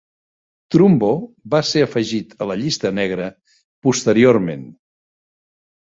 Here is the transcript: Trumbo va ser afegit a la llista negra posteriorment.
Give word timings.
Trumbo 0.75 1.09
va 1.55 1.59
ser 1.73 1.83
afegit 1.87 2.33
a 2.45 2.49
la 2.53 2.57
llista 2.63 2.93
negra 3.01 3.29
posteriorment. 3.89 4.65